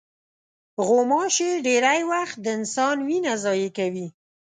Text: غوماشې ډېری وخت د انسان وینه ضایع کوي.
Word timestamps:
غوماشې 0.87 1.49
ډېری 1.65 2.01
وخت 2.11 2.37
د 2.41 2.45
انسان 2.57 2.95
وینه 3.07 3.33
ضایع 3.43 3.69
کوي. 3.77 4.07